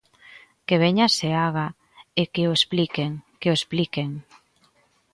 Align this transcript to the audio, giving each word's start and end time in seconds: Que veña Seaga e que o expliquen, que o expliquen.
Que 0.67 0.75
veña 0.83 1.07
Seaga 1.17 1.67
e 2.21 2.23
que 2.33 2.43
o 2.49 2.51
expliquen, 2.57 3.11
que 3.39 3.47
o 3.51 3.57
expliquen. 3.59 4.09